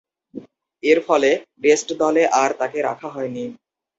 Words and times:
এরফলে, 0.83 1.31
টেস্ট 1.61 1.87
দলে 2.01 2.23
আর 2.41 2.49
তাকে 2.59 2.79
রাখা 2.81 3.07
হয়নি। 3.09 3.45